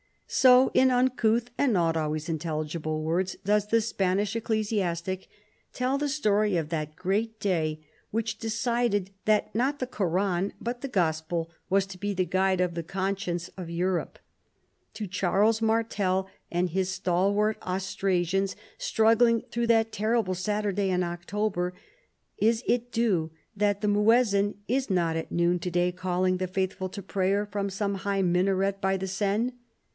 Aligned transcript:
So, 0.25 0.71
in 0.73 0.89
uncouth 0.91 1.51
and 1.59 1.73
not 1.73 1.97
always 1.97 2.29
intelligible 2.29 3.03
words, 3.03 3.35
does 3.43 3.67
the 3.67 3.81
Spanish 3.81 4.33
ecclesiastic 4.33 5.27
tell 5.73 5.97
the 5.97 6.07
story 6.09 6.55
of 6.55 6.69
that 6.69 6.95
great 6.95 7.37
day, 7.39 7.81
which 8.11 8.39
decided 8.39 9.11
that 9.25 9.53
not 9.53 9.77
the 9.79 9.85
Koran 9.85 10.53
but 10.59 10.79
the 10.81 10.87
Gospel 10.87 11.51
was 11.69 11.85
to 11.87 11.99
be 11.99 12.13
the 12.13 12.25
guide 12.25 12.61
of 12.61 12.73
the 12.75 12.81
conscience 12.81 13.49
of 13.57 13.69
Europe. 13.69 14.19
To 14.95 15.05
Charles 15.05 15.61
Martel 15.61 16.29
and 16.49 16.69
his 16.69 16.89
stalwart 16.89 17.57
Aus 17.61 17.93
trasians 17.95 18.55
struggling 18.77 19.41
through 19.51 19.67
that 19.67 19.91
terrible 19.91 20.33
Saturday 20.33 20.89
in 20.89 21.03
October,'^ 21.03 21.73
is 22.37 22.63
it 22.65 22.91
due 22.91 23.31
that 23.55 23.81
the 23.81 23.87
muezzin 23.89 24.55
is 24.67 24.89
not 24.89 25.17
at 25.17 25.31
noon 25.31 25.59
to 25.59 25.69
day 25.69 25.91
calling 25.91 26.37
the 26.37 26.47
faithful 26.47 26.87
to 26.89 27.03
prayer 27.03 27.45
from 27.45 27.69
some 27.69 27.95
high 27.95 28.21
minaret 28.21 28.79
by 28.79 28.95
the 28.95 29.07
Seine. 29.07 29.51